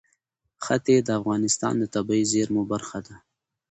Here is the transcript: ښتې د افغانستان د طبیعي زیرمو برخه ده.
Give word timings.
ښتې 0.63 0.95
د 1.01 1.09
افغانستان 1.19 1.73
د 1.79 1.83
طبیعي 1.93 2.23
زیرمو 2.31 2.63
برخه 2.71 2.99
ده. 3.07 3.15